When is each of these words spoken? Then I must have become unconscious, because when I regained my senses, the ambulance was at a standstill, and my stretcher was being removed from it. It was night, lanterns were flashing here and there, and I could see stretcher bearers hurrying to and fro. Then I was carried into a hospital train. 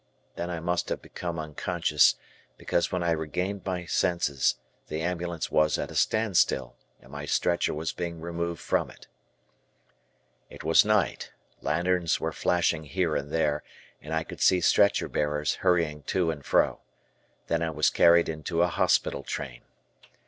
Then 0.35 0.49
I 0.49 0.59
must 0.59 0.89
have 0.89 0.99
become 0.99 1.37
unconscious, 1.37 2.15
because 2.57 2.91
when 2.91 3.03
I 3.03 3.11
regained 3.11 3.63
my 3.63 3.85
senses, 3.85 4.55
the 4.87 4.99
ambulance 5.03 5.51
was 5.51 5.77
at 5.77 5.91
a 5.91 5.95
standstill, 5.95 6.75
and 6.99 7.11
my 7.11 7.25
stretcher 7.25 7.71
was 7.71 7.93
being 7.93 8.19
removed 8.19 8.59
from 8.59 8.89
it. 8.89 9.05
It 10.49 10.63
was 10.63 10.83
night, 10.83 11.29
lanterns 11.61 12.19
were 12.19 12.31
flashing 12.31 12.85
here 12.85 13.15
and 13.15 13.31
there, 13.31 13.61
and 14.01 14.11
I 14.11 14.23
could 14.23 14.41
see 14.41 14.59
stretcher 14.59 15.07
bearers 15.07 15.57
hurrying 15.57 16.01
to 16.07 16.31
and 16.31 16.43
fro. 16.43 16.79
Then 17.45 17.61
I 17.61 17.69
was 17.69 17.91
carried 17.91 18.27
into 18.27 18.63
a 18.63 18.67
hospital 18.69 19.21
train. 19.21 19.61